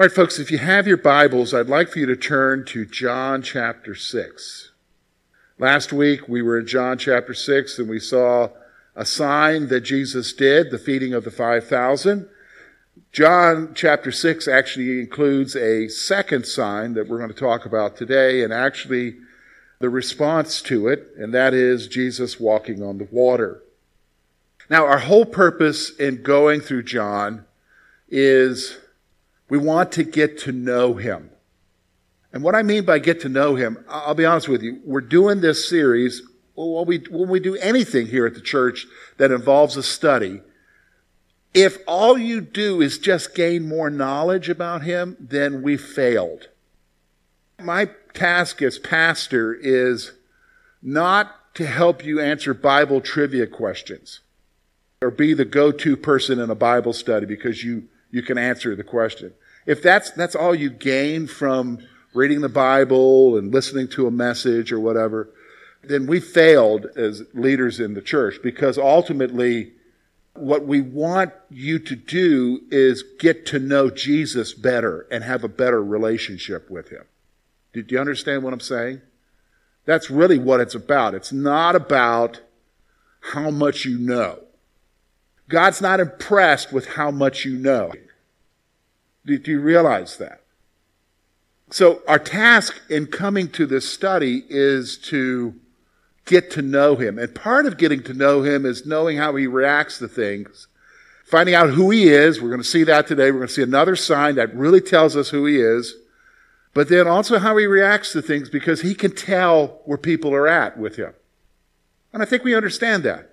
[0.00, 2.86] All right, folks, if you have your Bibles, I'd like for you to turn to
[2.86, 4.70] John chapter 6.
[5.58, 8.48] Last week we were in John chapter 6 and we saw
[8.96, 12.26] a sign that Jesus did, the feeding of the 5,000.
[13.12, 18.42] John chapter 6 actually includes a second sign that we're going to talk about today
[18.42, 19.16] and actually
[19.80, 23.62] the response to it, and that is Jesus walking on the water.
[24.70, 27.44] Now, our whole purpose in going through John
[28.08, 28.78] is
[29.50, 31.30] we want to get to know him.
[32.32, 35.00] And what I mean by get to know him, I'll be honest with you, we're
[35.00, 36.22] doing this series,
[36.54, 38.86] when we, when we do anything here at the church
[39.18, 40.40] that involves a study,
[41.52, 46.48] if all you do is just gain more knowledge about him, then we failed.
[47.60, 50.12] My task as pastor is
[50.80, 54.20] not to help you answer Bible trivia questions
[55.02, 58.84] or be the go-to person in a Bible study because you, you can answer the
[58.84, 59.32] question.
[59.66, 61.78] If that's, that's all you gain from
[62.14, 65.30] reading the Bible and listening to a message or whatever,
[65.82, 69.72] then we failed as leaders in the church because ultimately
[70.34, 75.48] what we want you to do is get to know Jesus better and have a
[75.48, 77.04] better relationship with him.
[77.72, 79.00] Do you understand what I'm saying?
[79.84, 81.14] That's really what it's about.
[81.14, 82.40] It's not about
[83.20, 84.40] how much you know.
[85.48, 87.92] God's not impressed with how much you know.
[89.24, 90.42] Do you realize that?
[91.70, 95.54] So our task in coming to this study is to
[96.24, 97.18] get to know him.
[97.18, 100.66] And part of getting to know him is knowing how he reacts to things,
[101.24, 102.40] finding out who he is.
[102.40, 103.30] We're going to see that today.
[103.30, 105.94] We're going to see another sign that really tells us who he is.
[106.72, 110.48] But then also how he reacts to things because he can tell where people are
[110.48, 111.14] at with him.
[112.12, 113.30] And I think we understand that.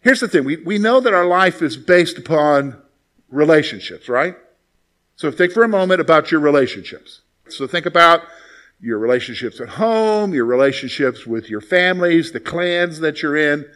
[0.00, 0.44] Here's the thing.
[0.44, 2.80] We, we know that our life is based upon
[3.28, 4.36] relationships, right?
[5.20, 7.20] So think for a moment about your relationships.
[7.50, 8.22] So think about
[8.80, 13.66] your relationships at home, your relationships with your families, the clans that you're in,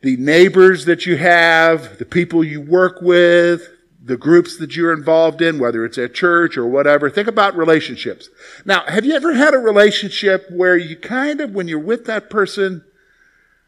[0.00, 3.68] the neighbors that you have, the people you work with,
[4.02, 7.10] the groups that you're involved in, whether it's at church or whatever.
[7.10, 8.30] Think about relationships.
[8.64, 12.30] Now, have you ever had a relationship where you kind of, when you're with that
[12.30, 12.82] person,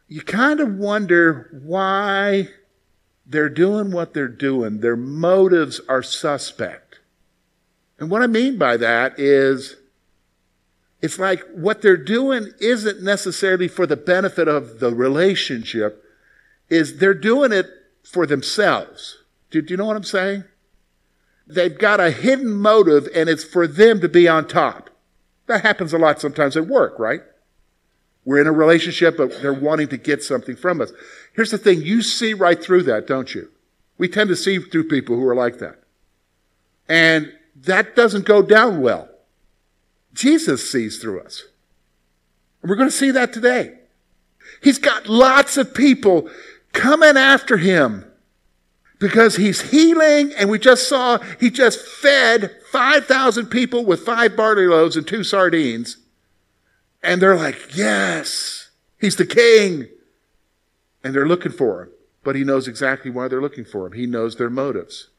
[0.07, 2.47] you kind of wonder why
[3.29, 4.79] they're doing what they're doing.
[4.79, 6.99] Their motives are suspect.
[7.99, 9.75] And what I mean by that is
[11.01, 16.03] it's like what they're doing isn't necessarily for the benefit of the relationship,
[16.69, 17.67] is they're doing it
[18.03, 19.19] for themselves.
[19.51, 20.43] Do, do you know what I'm saying?
[21.45, 24.89] They've got a hidden motive and it's for them to be on top.
[25.45, 27.21] That happens a lot sometimes at work, right?
[28.29, 30.91] We're in a relationship, but they're wanting to get something from us.
[31.33, 31.81] Here's the thing.
[31.81, 33.49] You see right through that, don't you?
[33.97, 35.79] We tend to see through people who are like that.
[36.87, 39.09] And that doesn't go down well.
[40.13, 41.45] Jesus sees through us.
[42.61, 43.79] And we're going to see that today.
[44.61, 46.29] He's got lots of people
[46.71, 48.05] coming after him
[48.99, 54.67] because he's healing and we just saw he just fed 5,000 people with five barley
[54.67, 55.97] loaves and two sardines.
[57.01, 59.87] And they're like, yes, he's the king.
[61.03, 61.89] And they're looking for him.
[62.23, 63.93] But he knows exactly why they're looking for him.
[63.93, 65.09] He knows their motives.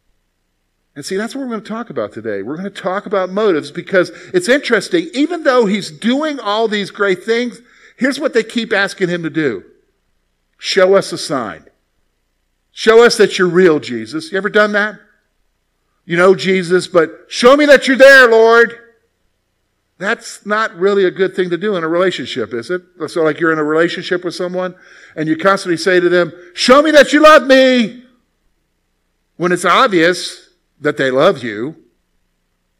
[0.94, 2.42] And see, that's what we're going to talk about today.
[2.42, 5.08] We're going to talk about motives because it's interesting.
[5.14, 7.60] Even though he's doing all these great things,
[7.96, 9.64] here's what they keep asking him to do.
[10.58, 11.64] Show us a sign.
[12.72, 14.30] Show us that you're real, Jesus.
[14.30, 15.00] You ever done that?
[16.04, 18.79] You know Jesus, but show me that you're there, Lord.
[20.00, 22.80] That's not really a good thing to do in a relationship, is it?
[23.08, 24.74] So like you're in a relationship with someone
[25.14, 28.02] and you constantly say to them, show me that you love me.
[29.36, 31.76] When it's obvious that they love you.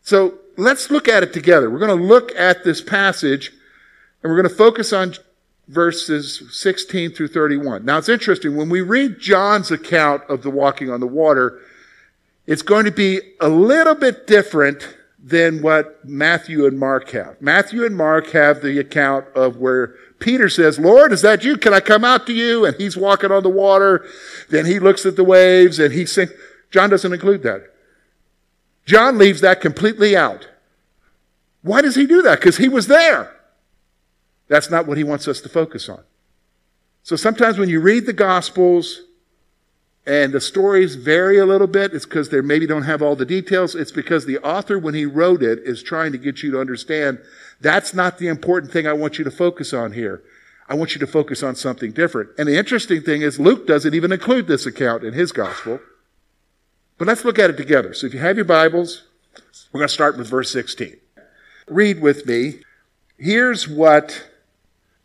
[0.00, 1.68] So let's look at it together.
[1.68, 3.52] We're going to look at this passage
[4.22, 5.14] and we're going to focus on
[5.68, 7.84] verses 16 through 31.
[7.84, 8.56] Now it's interesting.
[8.56, 11.60] When we read John's account of the walking on the water,
[12.46, 17.40] it's going to be a little bit different than what Matthew and Mark have.
[17.40, 21.56] Matthew and Mark have the account of where Peter says, Lord, is that you?
[21.56, 22.64] Can I come out to you?
[22.64, 24.06] And he's walking on the water.
[24.48, 26.30] Then he looks at the waves and he sings.
[26.70, 27.64] John doesn't include that.
[28.86, 30.48] John leaves that completely out.
[31.62, 32.40] Why does he do that?
[32.40, 33.36] Because he was there.
[34.48, 36.02] That's not what he wants us to focus on.
[37.02, 39.02] So sometimes when you read the Gospels
[40.10, 43.24] and the stories vary a little bit, it's because they maybe don't have all the
[43.24, 43.76] details.
[43.76, 47.20] It's because the author, when he wrote it, is trying to get you to understand
[47.60, 50.20] that's not the important thing I want you to focus on here.
[50.68, 52.30] I want you to focus on something different.
[52.36, 55.78] And the interesting thing is Luke doesn't even include this account in his gospel.
[56.98, 57.94] But let's look at it together.
[57.94, 59.04] So if you have your Bibles,
[59.70, 60.96] we're going to start with verse 16.
[61.68, 62.62] Read with me.
[63.16, 64.28] Here's what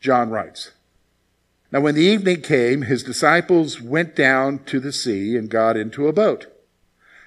[0.02, 0.72] John writes.
[1.72, 6.08] Now, when the evening came, his disciples went down to the sea and got into
[6.08, 6.48] a boat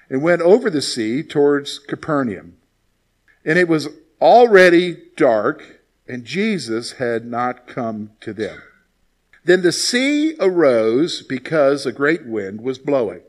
[0.09, 2.57] and went over the sea towards Capernaum.
[3.45, 3.89] And it was
[4.19, 8.61] already dark, and Jesus had not come to them.
[9.45, 13.21] Then the sea arose because a great wind was blowing.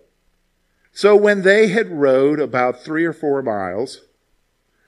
[0.92, 4.02] So when they had rowed about three or four miles,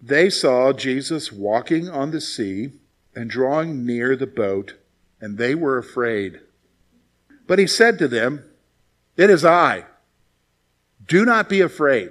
[0.00, 2.72] they saw Jesus walking on the sea
[3.14, 4.74] and drawing near the boat,
[5.22, 6.40] and they were afraid.
[7.46, 8.44] But he said to them,
[9.16, 9.86] It is I.
[11.06, 12.10] Do not be afraid.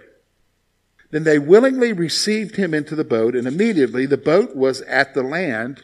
[1.11, 5.23] Then they willingly received him into the boat, and immediately the boat was at the
[5.23, 5.83] land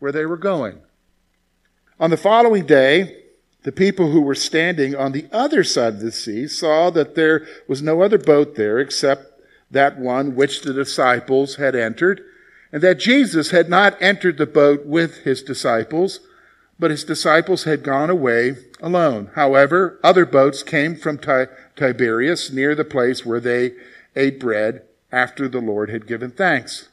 [0.00, 0.80] where they were going.
[2.00, 3.22] On the following day,
[3.62, 7.46] the people who were standing on the other side of the sea saw that there
[7.68, 9.26] was no other boat there except
[9.70, 12.20] that one which the disciples had entered,
[12.72, 16.20] and that Jesus had not entered the boat with his disciples,
[16.78, 19.30] but his disciples had gone away alone.
[19.34, 21.18] However, other boats came from
[21.76, 23.72] Tiberias near the place where they
[24.14, 26.88] ate bread after the Lord had given thanks.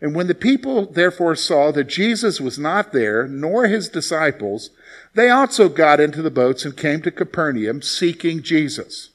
[0.00, 4.70] And when the people therefore saw that Jesus was not there, nor his disciples,
[5.14, 9.10] they also got into the boats and came to Capernaum seeking Jesus.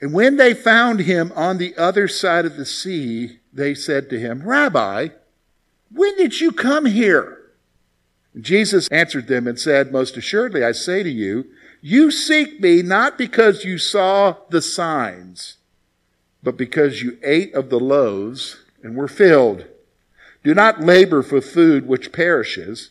[0.00, 4.18] And when they found him on the other side of the sea, they said to
[4.18, 5.08] him, Rabbi,
[5.90, 7.37] when did you come here?
[8.40, 11.46] Jesus answered them and said, Most assuredly, I say to you,
[11.80, 15.56] you seek me not because you saw the signs,
[16.42, 19.66] but because you ate of the loaves and were filled.
[20.44, 22.90] Do not labor for food which perishes,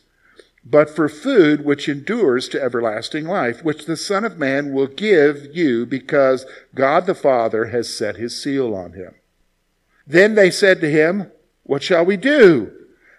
[0.64, 5.54] but for food which endures to everlasting life, which the Son of Man will give
[5.54, 9.14] you because God the Father has set his seal on him.
[10.06, 11.30] Then they said to him,
[11.64, 12.72] What shall we do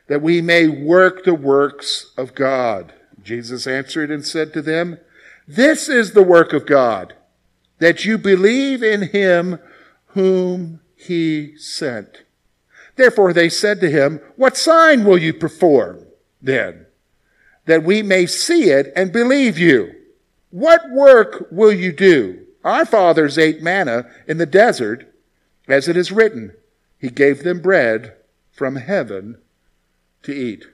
[0.09, 2.93] that we may work the works of God?
[3.23, 4.97] Jesus answered and said to them,
[5.47, 7.13] This is the work of God,
[7.77, 9.59] that you believe in him
[10.07, 12.23] whom he sent.
[12.95, 16.05] Therefore they said to him, What sign will you perform
[16.41, 16.87] then,
[17.65, 19.93] that we may see it and believe you?
[20.49, 22.47] What work will you do?
[22.63, 25.13] Our fathers ate manna in the desert,
[25.67, 26.53] as it is written,
[26.97, 28.15] He gave them bread
[28.51, 29.37] from heaven
[30.23, 30.65] to eat.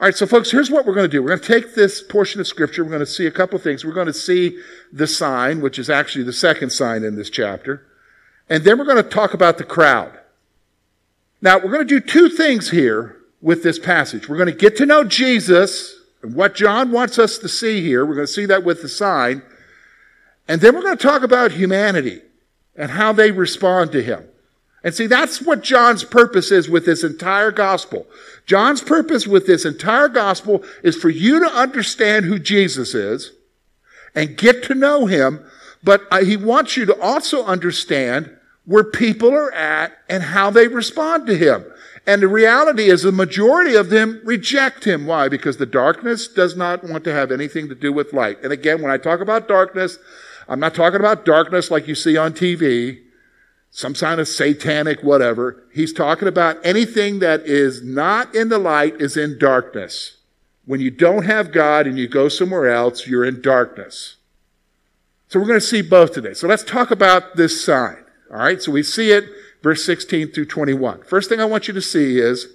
[0.00, 1.22] All right, so folks, here's what we're going to do.
[1.22, 2.82] We're going to take this portion of scripture.
[2.82, 3.84] We're going to see a couple things.
[3.84, 4.58] We're going to see
[4.90, 7.86] the sign, which is actually the second sign in this chapter.
[8.48, 10.18] And then we're going to talk about the crowd.
[11.42, 14.26] Now, we're going to do two things here with this passage.
[14.26, 18.04] We're going to get to know Jesus and what John wants us to see here.
[18.06, 19.42] We're going to see that with the sign.
[20.48, 22.22] And then we're going to talk about humanity
[22.74, 24.26] and how they respond to him.
[24.82, 28.06] And see, that's what John's purpose is with this entire gospel.
[28.46, 33.32] John's purpose with this entire gospel is for you to understand who Jesus is
[34.14, 35.44] and get to know him.
[35.82, 40.68] But uh, he wants you to also understand where people are at and how they
[40.68, 41.64] respond to him.
[42.06, 45.06] And the reality is the majority of them reject him.
[45.06, 45.28] Why?
[45.28, 48.42] Because the darkness does not want to have anything to do with light.
[48.42, 49.98] And again, when I talk about darkness,
[50.48, 53.00] I'm not talking about darkness like you see on TV,
[53.70, 55.62] some kind of satanic whatever.
[55.72, 60.18] He's talking about anything that is not in the light is in darkness.
[60.64, 64.16] When you don't have God and you go somewhere else, you're in darkness.
[65.28, 66.34] So we're going to see both today.
[66.34, 68.04] So let's talk about this sign.
[68.30, 69.24] All right, so we see it,
[69.62, 71.02] verse 16 through 21.
[71.02, 72.48] First thing I want you to see is,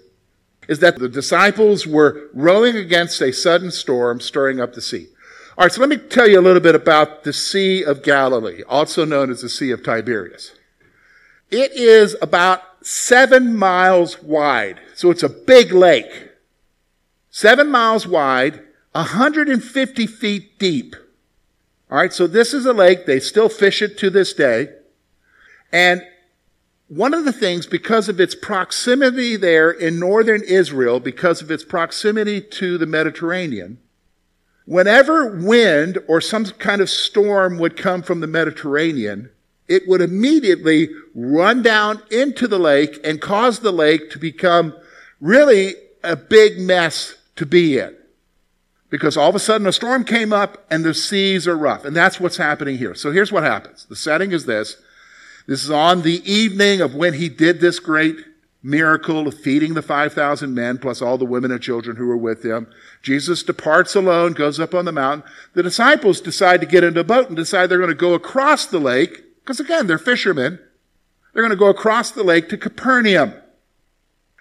[0.68, 5.08] is that the disciples were rowing against a sudden storm stirring up the sea.
[5.58, 8.62] All right, so let me tell you a little bit about the Sea of Galilee,
[8.64, 10.52] also known as the Sea of Tiberias.
[11.56, 16.32] It is about seven miles wide, so it's a big lake.
[17.30, 18.60] Seven miles wide,
[18.92, 20.98] 150 feet deep.
[21.90, 23.06] All right, so this is a lake.
[23.06, 24.68] They still fish it to this day.
[25.72, 26.06] And
[26.90, 31.64] one of the things, because of its proximity there in northern Israel, because of its
[31.64, 33.80] proximity to the Mediterranean,
[34.66, 39.30] whenever wind or some kind of storm would come from the Mediterranean,
[39.68, 44.76] it would immediately run down into the lake and cause the lake to become
[45.20, 47.96] really a big mess to be in.
[48.90, 51.84] Because all of a sudden a storm came up and the seas are rough.
[51.84, 52.94] And that's what's happening here.
[52.94, 53.86] So here's what happens.
[53.86, 54.78] The setting is this.
[55.48, 58.18] This is on the evening of when he did this great
[58.64, 62.44] miracle of feeding the 5,000 men plus all the women and children who were with
[62.44, 62.68] him.
[63.04, 65.30] Jesus departs alone, goes up on the mountain.
[65.54, 68.66] The disciples decide to get into a boat and decide they're going to go across
[68.66, 70.58] the lake because again, they're fishermen.
[71.34, 73.36] They're going to go across the lake to Capernaum.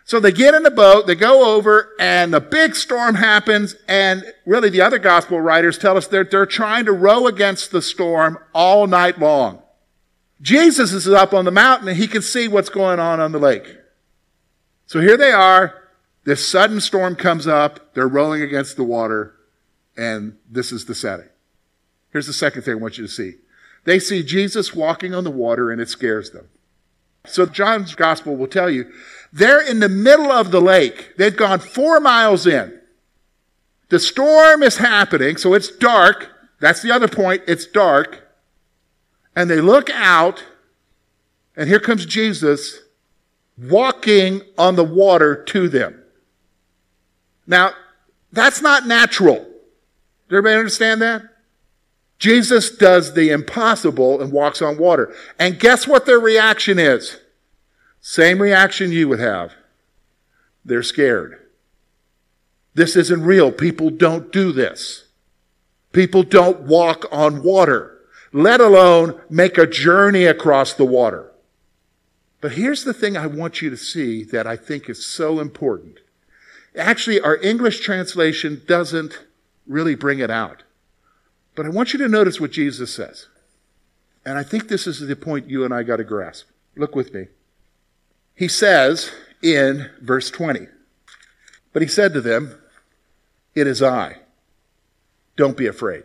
[0.06, 4.24] So they get in the boat, they go over, and a big storm happens, and
[4.46, 8.38] really the other gospel writers tell us that they're trying to row against the storm
[8.54, 9.62] all night long.
[10.40, 13.38] Jesus is up on the mountain and he can see what's going on on the
[13.38, 13.76] lake.
[14.86, 15.82] So here they are.
[16.24, 17.94] This sudden storm comes up.
[17.94, 19.34] They're rowing against the water,
[19.96, 21.28] and this is the setting.
[22.12, 23.34] Here's the second thing I want you to see.
[23.84, 26.48] They see Jesus walking on the water and it scares them.
[27.26, 28.90] So John's gospel will tell you
[29.32, 31.16] they're in the middle of the lake.
[31.16, 32.80] They've gone four miles in.
[33.88, 36.30] The storm is happening, so it's dark.
[36.60, 37.42] That's the other point.
[37.46, 38.28] It's dark.
[39.36, 40.44] And they look out,
[41.56, 42.80] and here comes Jesus
[43.58, 46.02] walking on the water to them.
[47.46, 47.72] Now,
[48.32, 49.36] that's not natural.
[49.36, 51.22] Does everybody understand that?
[52.24, 55.14] Jesus does the impossible and walks on water.
[55.38, 57.20] And guess what their reaction is?
[58.00, 59.52] Same reaction you would have.
[60.64, 61.38] They're scared.
[62.72, 63.52] This isn't real.
[63.52, 65.04] People don't do this.
[65.92, 68.00] People don't walk on water,
[68.32, 71.30] let alone make a journey across the water.
[72.40, 75.98] But here's the thing I want you to see that I think is so important.
[76.74, 79.26] Actually, our English translation doesn't
[79.66, 80.62] really bring it out.
[81.54, 83.28] But I want you to notice what Jesus says.
[84.24, 86.46] And I think this is the point you and I got to grasp.
[86.76, 87.28] Look with me.
[88.34, 90.66] He says in verse 20,
[91.72, 92.58] But he said to them,
[93.54, 94.18] It is I.
[95.36, 96.04] Don't be afraid.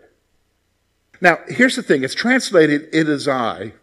[1.21, 3.73] Now, here's the thing it's translated, It is I.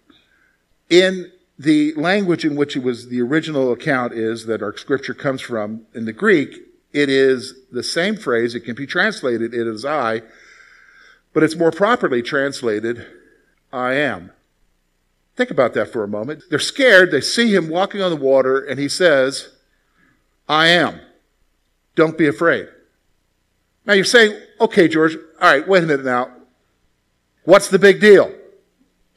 [0.88, 5.40] In the language in which it was the original account is that our scripture comes
[5.40, 6.54] from in the Greek,
[6.92, 8.54] it is the same phrase.
[8.54, 10.22] It can be translated, It is I
[11.36, 13.06] but it's more properly translated,
[13.70, 14.32] I am.
[15.36, 16.44] Think about that for a moment.
[16.48, 17.10] They're scared.
[17.10, 19.50] They see him walking on the water, and he says,
[20.48, 20.98] I am.
[21.94, 22.68] Don't be afraid.
[23.84, 26.30] Now you're saying, okay, George, all right, wait a minute now.
[27.44, 28.34] What's the big deal?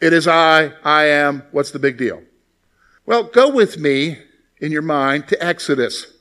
[0.01, 1.43] It is I, I am.
[1.51, 2.21] What's the big deal?
[3.05, 4.17] Well, go with me
[4.59, 6.17] in your mind to Exodus.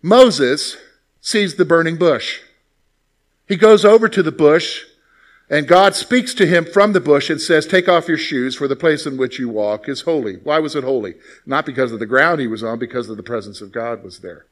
[0.00, 0.76] Moses
[1.20, 2.38] sees the burning bush.
[3.48, 4.84] He goes over to the bush
[5.52, 8.66] and God speaks to him from the bush and says, Take off your shoes, for
[8.66, 10.36] the place in which you walk is holy.
[10.36, 11.16] Why was it holy?
[11.44, 14.20] Not because of the ground he was on, because of the presence of God was
[14.20, 14.46] there.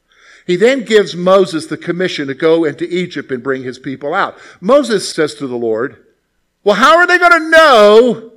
[0.45, 4.37] He then gives Moses the commission to go into Egypt and bring his people out.
[4.59, 6.05] Moses says to the Lord,
[6.63, 8.33] Well, how are they going to know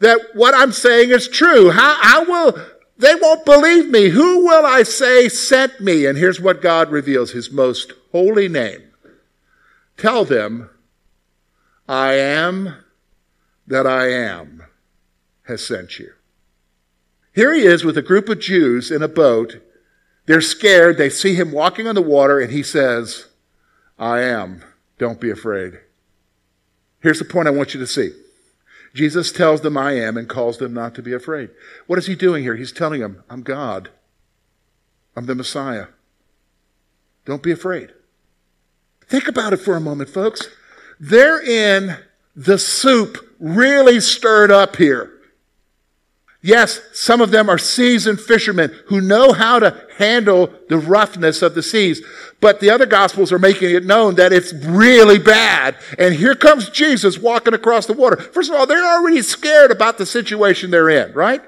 [0.00, 1.70] that what I'm saying is true?
[1.70, 2.66] How, how will,
[2.98, 4.10] they won't believe me.
[4.10, 6.04] Who will I say sent me?
[6.04, 8.82] And here's what God reveals his most holy name.
[9.96, 10.68] Tell them,
[11.88, 12.76] I am
[13.66, 14.64] that I am
[15.44, 16.12] has sent you.
[17.34, 19.62] Here he is with a group of Jews in a boat.
[20.26, 20.98] They're scared.
[20.98, 23.26] They see him walking on the water, and he says,
[23.98, 24.64] I am.
[24.98, 25.78] Don't be afraid.
[27.00, 28.12] Here's the point I want you to see.
[28.94, 31.50] Jesus tells them, I am, and calls them not to be afraid.
[31.86, 32.56] What is he doing here?
[32.56, 33.90] He's telling them, I'm God.
[35.14, 35.88] I'm the Messiah.
[37.26, 37.92] Don't be afraid.
[39.06, 40.48] Think about it for a moment, folks.
[40.98, 41.96] They're in
[42.34, 45.12] the soup really stirred up here.
[46.42, 51.56] Yes, some of them are seasoned fishermen who know how to handle the roughness of
[51.56, 52.00] the seas.
[52.40, 55.76] But the other gospels are making it known that it's really bad.
[55.98, 58.16] And here comes Jesus walking across the water.
[58.16, 61.42] First of all, they're already scared about the situation they're in, right?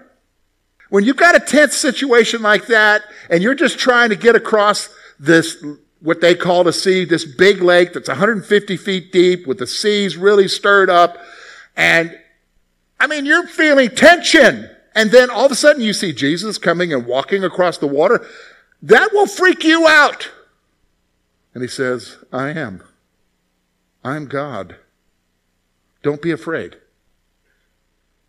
[0.90, 4.88] When you've got a tense situation like that and you're just trying to get across
[5.20, 5.62] this
[6.00, 10.16] what they call the sea, this big lake that's 150 feet deep with the seas
[10.16, 11.18] really stirred up.
[11.76, 12.16] And
[13.00, 14.70] I mean, you're feeling tension.
[14.94, 18.26] And then all of a sudden you see Jesus coming and walking across the water.
[18.82, 20.30] That will freak you out.
[21.54, 22.82] And he says, I am.
[24.04, 24.76] I'm God.
[26.02, 26.76] Don't be afraid.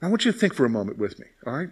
[0.02, 1.70] I want you to think for a moment with me, all right?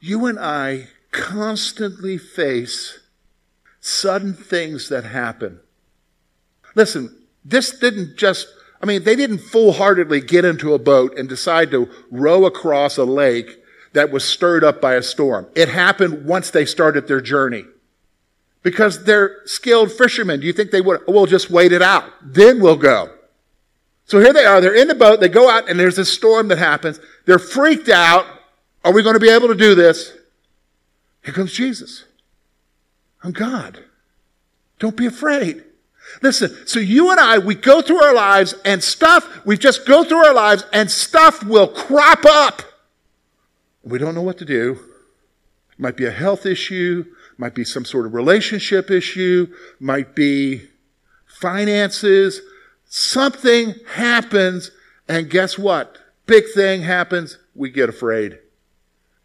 [0.00, 2.99] You and I constantly face
[3.80, 5.60] sudden things that happen.
[6.74, 8.46] Listen, this didn't just,
[8.82, 12.96] I mean, they didn't full heartedly get into a boat and decide to row across
[12.96, 15.46] a lake that was stirred up by a storm.
[15.56, 17.64] It happened once they started their journey.
[18.62, 20.40] because they're skilled fishermen.
[20.40, 22.04] Do you think they would, we'll just wait it out.
[22.22, 23.12] Then we'll go.
[24.04, 24.60] So here they are.
[24.60, 25.20] They're in the boat.
[25.20, 27.00] They go out and there's a storm that happens.
[27.26, 28.26] They're freaked out.
[28.84, 30.12] Are we going to be able to do this?
[31.22, 32.04] Here comes Jesus.
[33.22, 33.84] I'm God.
[34.78, 35.64] Don't be afraid.
[36.22, 40.02] Listen, so you and I, we go through our lives and stuff, we just go
[40.02, 42.62] through our lives and stuff will crop up.
[43.84, 44.78] We don't know what to do.
[45.72, 47.04] It might be a health issue,
[47.38, 50.62] might be some sort of relationship issue, might be
[51.26, 52.40] finances.
[52.86, 54.70] Something happens,
[55.08, 55.96] and guess what?
[56.26, 58.38] Big thing happens, we get afraid.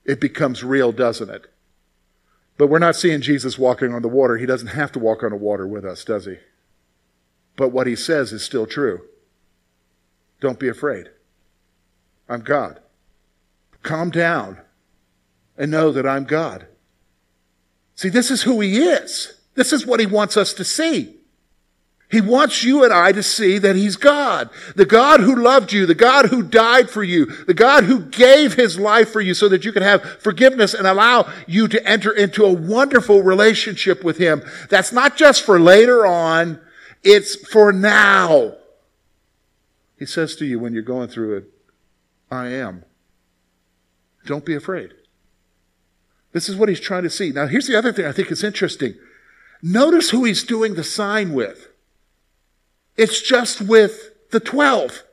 [0.05, 1.47] It becomes real, doesn't it?
[2.57, 4.37] But we're not seeing Jesus walking on the water.
[4.37, 6.37] He doesn't have to walk on the water with us, does he?
[7.57, 9.01] But what he says is still true.
[10.39, 11.09] Don't be afraid.
[12.29, 12.79] I'm God.
[13.83, 14.59] Calm down
[15.57, 16.67] and know that I'm God.
[17.95, 19.39] See, this is who he is.
[19.55, 21.14] This is what he wants us to see.
[22.11, 24.49] He wants you and I to see that He's God.
[24.75, 28.53] The God who loved you, the God who died for you, the God who gave
[28.53, 32.11] His life for you so that you can have forgiveness and allow you to enter
[32.11, 34.43] into a wonderful relationship with Him.
[34.69, 36.61] That's not just for later on,
[37.03, 38.55] it's for now.
[39.97, 41.45] He says to you when you're going through it,
[42.29, 42.83] I am.
[44.25, 44.93] Don't be afraid.
[46.33, 47.31] This is what he's trying to see.
[47.31, 48.95] Now, here's the other thing I think is interesting.
[49.61, 51.69] Notice who he's doing the sign with.
[52.97, 55.03] It's just with the 12.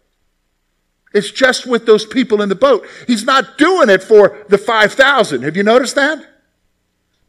[1.14, 2.86] It's just with those people in the boat.
[3.06, 5.42] He's not doing it for the 5,000.
[5.42, 6.26] Have you noticed that?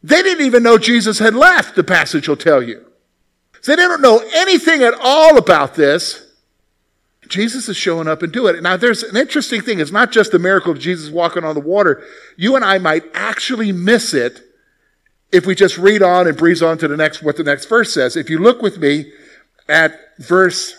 [0.02, 2.84] They didn't even know Jesus had left, the passage will tell you.
[3.60, 6.20] So they don't know anything at all about this.
[7.28, 8.62] Jesus is showing up and doing it.
[8.62, 9.80] Now, there's an interesting thing.
[9.80, 12.04] It's not just the miracle of Jesus walking on the water.
[12.36, 14.42] You and I might actually miss it
[15.32, 17.94] if we just read on and breeze on to the next, what the next verse
[17.94, 18.16] says.
[18.16, 19.10] If you look with me
[19.68, 20.74] at verse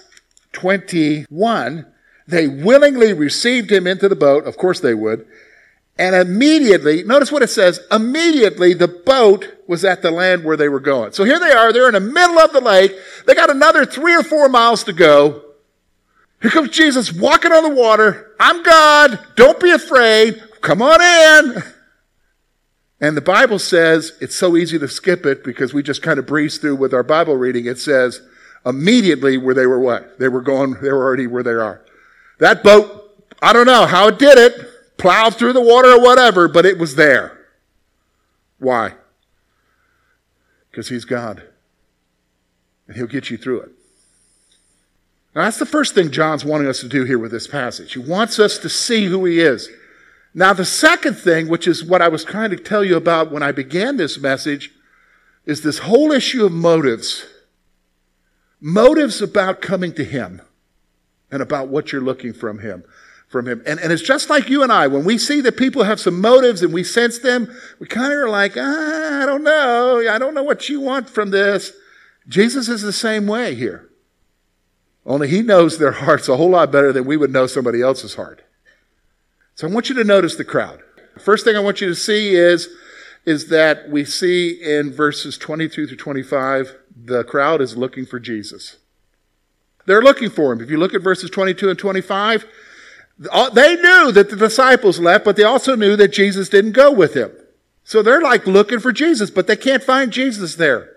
[0.53, 1.85] 21,
[2.27, 4.45] they willingly received him into the boat.
[4.45, 5.25] Of course they would.
[5.97, 10.67] And immediately, notice what it says, immediately the boat was at the land where they
[10.67, 11.13] were going.
[11.13, 12.93] So here they are, they're in the middle of the lake.
[13.25, 15.41] They got another three or four miles to go.
[16.41, 18.33] Here comes Jesus walking on the water.
[18.39, 19.19] I'm God.
[19.35, 20.43] Don't be afraid.
[20.61, 21.63] Come on in.
[22.99, 26.25] And the Bible says it's so easy to skip it because we just kind of
[26.25, 27.65] breeze through with our Bible reading.
[27.65, 28.21] It says,
[28.65, 30.19] immediately where they were what?
[30.19, 31.85] They were going, they were already where they are.
[32.39, 36.47] That boat, I don't know how it did it, plowed through the water or whatever,
[36.47, 37.45] but it was there.
[38.59, 38.93] Why?
[40.71, 41.43] Because he's God.
[42.87, 43.71] And he'll get you through it.
[45.35, 47.93] Now, that's the first thing John's wanting us to do here with this passage.
[47.93, 49.69] He wants us to see who he is.
[50.33, 53.43] Now, the second thing, which is what I was trying to tell you about when
[53.43, 54.71] I began this message,
[55.45, 57.25] is this whole issue of motives.
[58.67, 60.41] Motives about coming to him
[61.29, 62.83] and about what you're looking from him
[63.27, 63.61] from him.
[63.67, 64.87] And, and it's just like you and I.
[64.87, 68.17] When we see that people have some motives and we sense them, we kind of
[68.17, 70.07] are like, ah, I don't know.
[70.09, 71.73] I don't know what you want from this.
[72.27, 73.87] Jesus is the same way here.
[75.05, 78.15] Only he knows their hearts a whole lot better than we would know somebody else's
[78.15, 78.41] heart.
[79.53, 80.81] So I want you to notice the crowd.
[81.19, 82.67] First thing I want you to see is,
[83.25, 88.77] is that we see in verses 22 through 25, the crowd is looking for Jesus.
[89.85, 90.61] They're looking for him.
[90.61, 92.45] If you look at verses 22 and 25,
[93.31, 96.91] uh, they knew that the disciples left, but they also knew that Jesus didn't go
[96.91, 97.31] with him.
[97.83, 100.91] So they're like looking for Jesus, but they can't find Jesus there.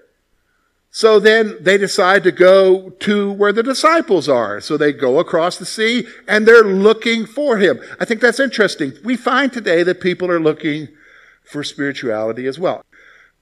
[0.90, 4.60] So then they decide to go to where the disciples are.
[4.60, 7.78] So they go across the sea and they're looking for him.
[8.00, 8.94] I think that's interesting.
[9.04, 10.88] We find today that people are looking
[11.44, 12.82] for spirituality as well.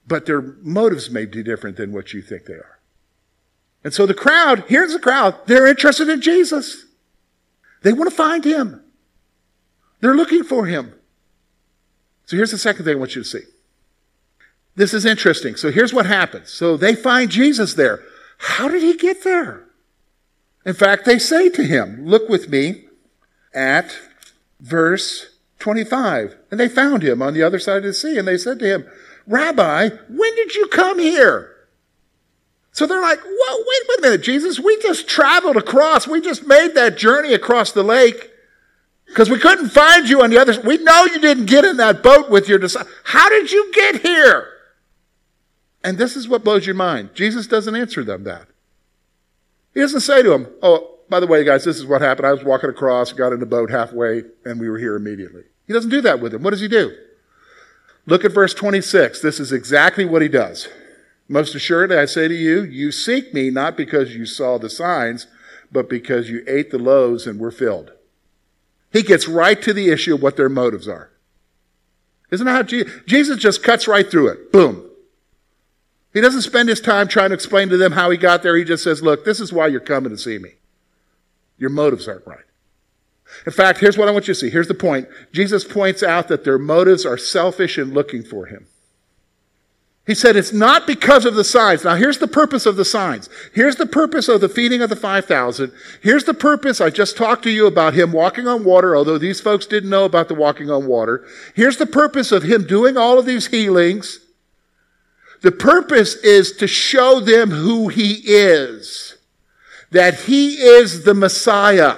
[0.07, 2.79] But their motives may be different than what you think they are.
[3.83, 6.85] And so the crowd, here's the crowd, they're interested in Jesus.
[7.83, 8.81] They want to find him.
[9.99, 10.93] They're looking for him.
[12.25, 13.43] So here's the second thing I want you to see.
[14.75, 15.55] This is interesting.
[15.55, 16.49] So here's what happens.
[16.49, 18.03] So they find Jesus there.
[18.37, 19.63] How did he get there?
[20.65, 22.85] In fact, they say to him, look with me
[23.53, 23.97] at
[24.59, 26.35] verse 25.
[26.51, 28.65] And they found him on the other side of the sea and they said to
[28.65, 28.89] him,
[29.27, 31.53] Rabbi, when did you come here?
[32.71, 34.59] So they're like, whoa, wait, wait a minute, Jesus.
[34.59, 36.07] We just traveled across.
[36.07, 38.31] We just made that journey across the lake
[39.07, 40.65] because we couldn't find you on the other side.
[40.65, 42.93] We know you didn't get in that boat with your disciples.
[43.03, 44.47] How did you get here?
[45.83, 47.15] And this is what blows your mind.
[47.15, 48.47] Jesus doesn't answer them that.
[49.73, 52.27] He doesn't say to them, Oh, by the way, guys, this is what happened.
[52.27, 55.43] I was walking across, got in the boat halfway, and we were here immediately.
[55.65, 56.43] He doesn't do that with them.
[56.43, 56.95] What does he do?
[58.07, 59.21] Look at verse 26.
[59.21, 60.69] This is exactly what he does.
[61.27, 65.27] Most assuredly, I say to you, you seek me not because you saw the signs,
[65.71, 67.91] but because you ate the loaves and were filled.
[68.93, 71.11] He gets right to the issue of what their motives are.
[72.31, 74.53] Isn't that how Jesus, Jesus just cuts right through it?
[74.53, 74.89] Boom.
[76.13, 78.55] He doesn't spend his time trying to explain to them how he got there.
[78.55, 80.51] He just says, look, this is why you're coming to see me.
[81.57, 82.45] Your motives aren't right.
[83.45, 84.49] In fact, here's what I want you to see.
[84.49, 85.07] Here's the point.
[85.31, 88.67] Jesus points out that their motives are selfish in looking for him.
[90.07, 91.83] He said it's not because of the signs.
[91.83, 93.27] Now, here's the purpose of the signs.
[93.53, 95.73] Here's the purpose of the feeding of the 5,000.
[96.01, 96.79] Here's the purpose.
[96.79, 100.05] I just talked to you about him walking on water, although these folks didn't know
[100.05, 101.27] about the walking on water.
[101.55, 104.21] Here's the purpose of him doing all of these healings.
[105.41, 109.17] The purpose is to show them who he is.
[109.91, 111.97] That he is the Messiah.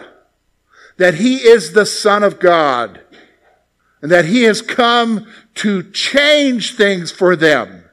[0.99, 3.01] That he is the Son of God.
[4.01, 7.85] And that he has come to change things for them.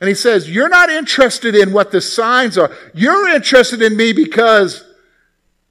[0.00, 2.74] And he says, You're not interested in what the signs are.
[2.94, 4.84] You're interested in me because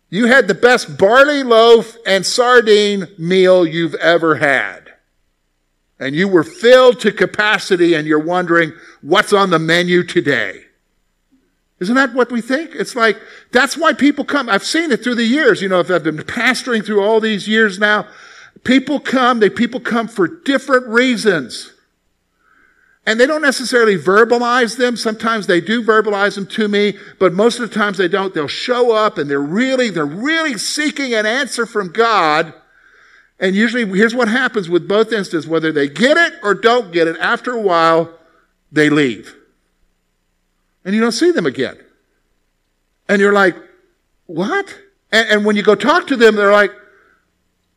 [0.10, 4.94] you had the best barley loaf and sardine meal you've ever had.
[6.00, 10.67] And you were filled to capacity and you're wondering, what's on the menu today?
[11.80, 12.72] Isn't that what we think?
[12.74, 13.20] It's like,
[13.52, 14.50] that's why people come.
[14.50, 15.62] I've seen it through the years.
[15.62, 18.08] You know, if I've been pastoring through all these years now,
[18.63, 21.74] people come, they, people come for different reasons.
[23.06, 24.98] And they don't necessarily verbalize them.
[24.98, 28.34] Sometimes they do verbalize them to me, but most of the times they don't.
[28.34, 32.54] They'll show up and they're really, they're really seeking an answer from God.
[33.40, 37.08] And usually here's what happens with both instances, whether they get it or don't get
[37.08, 38.12] it, after a while,
[38.72, 39.37] they leave.
[40.86, 41.78] And you don't see them again.
[43.10, 43.56] And you're like,
[44.26, 44.78] what?
[45.12, 46.72] And, and when you go talk to them, they're like,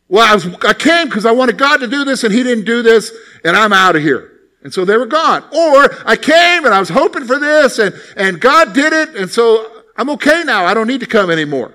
[0.08, 2.64] well, I, was, I came because I wanted God to do this and he didn't
[2.64, 3.12] do this
[3.44, 4.32] and I'm out of here.
[4.62, 5.42] And so they were gone.
[5.44, 9.14] Or I came and I was hoping for this and, and God did it.
[9.14, 10.64] And so I'm okay now.
[10.66, 11.74] I don't need to come anymore.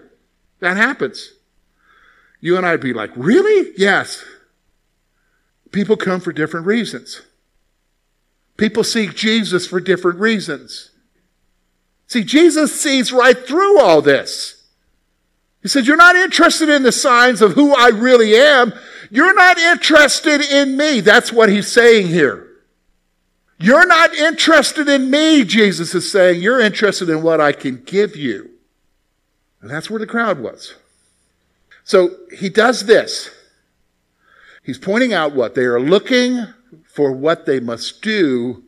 [0.60, 1.32] That happens.
[2.42, 3.72] You and I'd be like, really?
[3.78, 4.24] Yes.
[5.72, 7.22] People come for different reasons.
[8.58, 10.92] People seek Jesus for different reasons.
[12.08, 14.64] See, Jesus sees right through all this.
[15.62, 18.74] He said, You're not interested in the signs of who I really am.
[19.10, 21.02] You're not interested in me.
[21.02, 22.48] That's what he's saying here.
[23.58, 26.42] You're not interested in me, Jesus is saying.
[26.42, 28.50] You're interested in what I can give you.
[29.62, 30.76] And that's where the crowd was.
[31.84, 33.30] So he does this.
[34.64, 35.56] He's pointing out what?
[35.56, 36.46] They are looking
[36.84, 38.65] for what they must do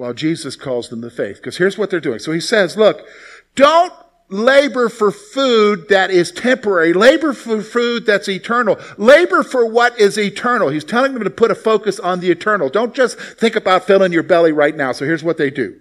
[0.00, 1.36] while Jesus calls them the faith.
[1.36, 2.20] Because here's what they're doing.
[2.20, 3.06] So he says, look,
[3.54, 3.92] don't
[4.30, 6.94] labor for food that is temporary.
[6.94, 8.78] Labor for food that's eternal.
[8.96, 10.70] Labor for what is eternal.
[10.70, 12.70] He's telling them to put a focus on the eternal.
[12.70, 14.92] Don't just think about filling your belly right now.
[14.92, 15.78] So here's what they do.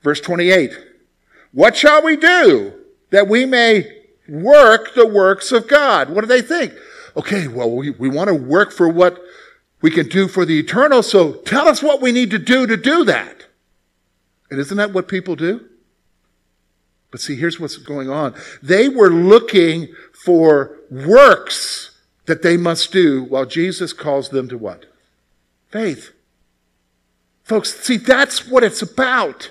[0.00, 0.72] Verse 28.
[1.52, 2.72] What shall we do
[3.10, 3.84] that we may
[4.30, 6.08] work the works of God?
[6.08, 6.72] What do they think?
[7.18, 9.22] Okay, well, we, we want to work for what
[9.82, 11.02] we can do for the eternal.
[11.02, 13.41] So tell us what we need to do to do that.
[14.52, 15.64] And isn't that what people do?
[17.10, 18.34] But see, here's what's going on.
[18.62, 24.84] They were looking for works that they must do while Jesus calls them to what?
[25.70, 26.10] Faith.
[27.44, 29.50] Folks, see, that's what it's about.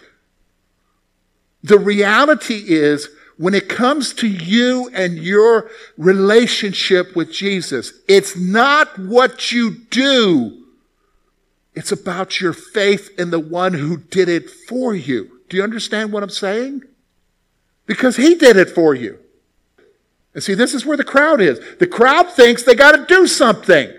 [1.63, 8.99] The reality is, when it comes to you and your relationship with Jesus, it's not
[8.99, 10.60] what you do.
[11.73, 15.39] It's about your faith in the one who did it for you.
[15.49, 16.83] Do you understand what I'm saying?
[17.85, 19.19] Because he did it for you.
[20.33, 21.59] And see, this is where the crowd is.
[21.79, 23.91] The crowd thinks they got to do something.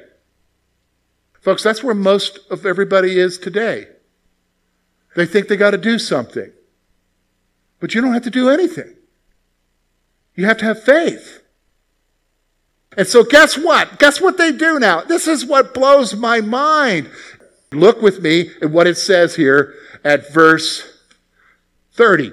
[1.40, 3.88] Folks, that's where most of everybody is today.
[5.14, 6.52] They think they got to do something.
[7.80, 8.94] But you don't have to do anything.
[10.35, 11.42] You have to have faith.
[12.96, 13.98] And so, guess what?
[13.98, 15.02] Guess what they do now?
[15.02, 17.11] This is what blows my mind.
[17.72, 20.82] Look with me at what it says here at verse
[21.92, 22.32] 30.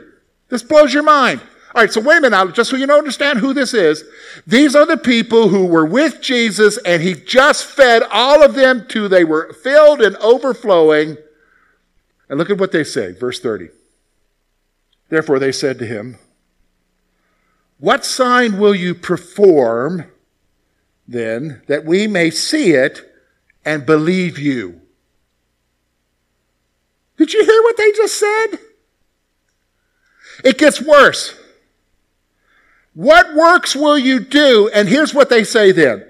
[0.50, 1.42] This blows your mind.
[1.76, 4.04] All right, so wait a minute now, just so you understand who this is.
[4.48, 8.86] These are the people who were with Jesus and he just fed all of them
[8.90, 11.18] till they were filled and overflowing.
[12.28, 13.70] And look at what they say, verse 30.
[15.10, 16.18] Therefore they said to him,
[17.78, 20.06] What sign will you perform
[21.08, 23.14] then that we may see it
[23.64, 24.79] and believe you?
[27.20, 28.48] Did you hear what they just said?
[30.44, 31.36] It gets worse.
[32.96, 34.72] What works will you do?
[34.74, 36.06] And here's what they say then.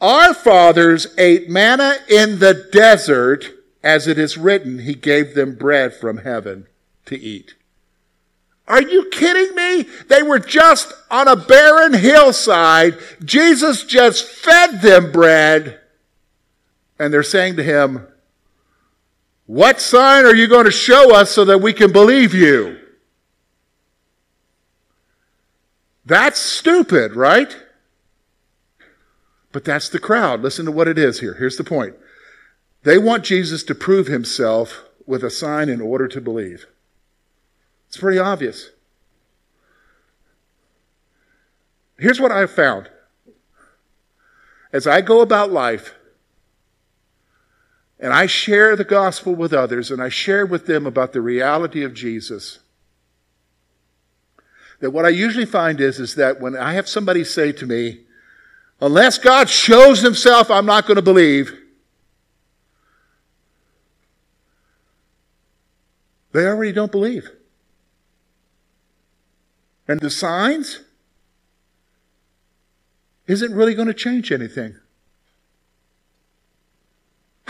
[0.00, 3.50] Our fathers ate manna in the desert
[3.82, 6.66] as it is written, he gave them bread from heaven
[7.06, 7.54] to eat.
[8.68, 9.86] Are you kidding me?
[10.08, 12.96] They were just on a barren hillside.
[13.24, 15.80] Jesus just fed them bread.
[16.98, 18.06] And they're saying to him,
[19.50, 22.78] What sign are you going to show us so that we can believe you?
[26.06, 27.56] That's stupid, right?
[29.50, 30.40] But that's the crowd.
[30.40, 31.34] Listen to what it is here.
[31.34, 31.96] Here's the point.
[32.84, 36.66] They want Jesus to prove himself with a sign in order to believe.
[37.88, 38.70] It's pretty obvious.
[41.98, 42.88] Here's what I've found.
[44.72, 45.94] As I go about life
[48.00, 51.84] and I share the gospel with others and I share with them about the reality
[51.84, 52.60] of Jesus,
[54.80, 58.00] that what I usually find is, is that when I have somebody say to me,
[58.80, 61.52] unless God shows himself, I'm not going to believe,
[66.32, 67.28] they already don't believe.
[69.86, 70.80] And the signs
[73.26, 74.76] isn't really going to change anything.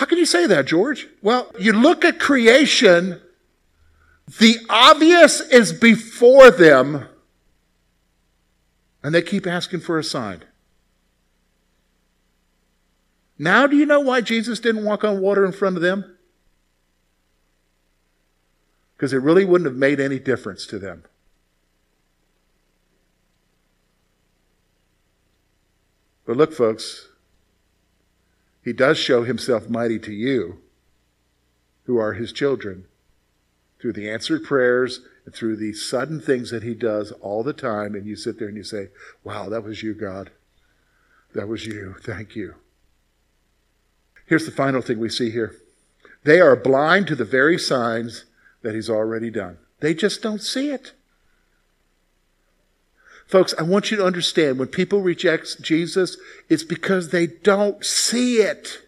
[0.01, 1.09] How can you say that, George?
[1.21, 3.21] Well, you look at creation,
[4.39, 7.07] the obvious is before them,
[9.03, 10.45] and they keep asking for a sign.
[13.39, 16.17] Now, do you know why Jesus didn't walk on water in front of them?
[18.97, 21.05] Because it really wouldn't have made any difference to them.
[26.25, 27.10] But look, folks,
[28.63, 30.59] he does show himself mighty to you
[31.85, 32.85] who are his children
[33.81, 37.95] through the answered prayers and through the sudden things that he does all the time.
[37.95, 38.89] And you sit there and you say,
[39.25, 40.31] Wow, that was you, God.
[41.35, 41.97] That was you.
[42.03, 42.57] Thank you.
[44.27, 45.57] Here's the final thing we see here
[46.23, 48.27] they are blind to the very signs
[48.63, 50.93] that he's already done, they just don't see it.
[53.31, 56.17] Folks, I want you to understand when people reject Jesus,
[56.49, 58.83] it's because they don't see it.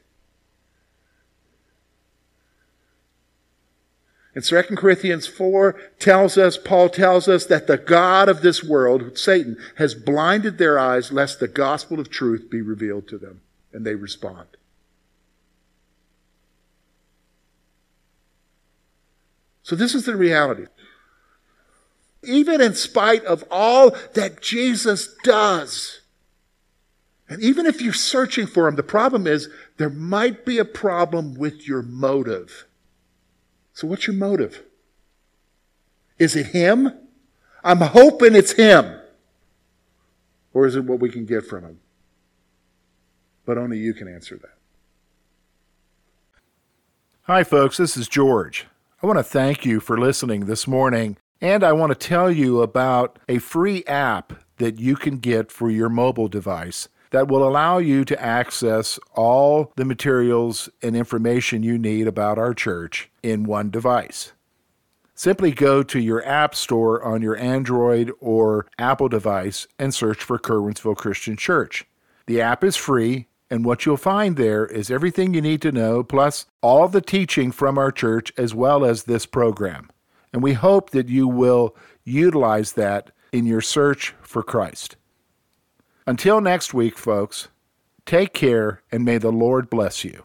[4.35, 9.17] And 2 Corinthians 4 tells us, Paul tells us that the God of this world,
[9.17, 13.43] Satan, has blinded their eyes lest the gospel of truth be revealed to them.
[13.73, 14.49] And they respond.
[19.63, 20.67] So this is the reality
[22.23, 26.01] even in spite of all that Jesus does.
[27.29, 31.35] And even if you're searching for him, the problem is there might be a problem
[31.35, 32.67] with your motive.
[33.73, 34.63] So, what's your motive?
[36.19, 36.93] Is it him?
[37.65, 39.01] I'm hoping it's him.
[40.53, 41.81] Or is it what we can get from him?
[43.47, 44.59] But only you can answer that.
[47.23, 47.79] Hi, folks.
[47.79, 48.67] This is George.
[49.03, 52.63] I want to thank you for listening this morning and I want to tell you
[52.63, 57.79] about a free app that you can get for your mobile device that will allow
[57.79, 63.71] you to access all the materials and information you need about our church in one
[63.71, 64.33] device.
[65.15, 70.39] Simply go to your App Store on your Android or Apple device and search for
[70.39, 71.85] Curwensville Christian Church.
[72.27, 76.03] The app is free, and what you'll find there is everything you need to know,
[76.03, 79.91] plus all the teaching from our church as well as this program.
[80.33, 84.97] And we hope that you will utilize that in your search for Christ.
[86.07, 87.49] Until next week, folks,
[88.07, 90.25] take care and may the Lord bless you.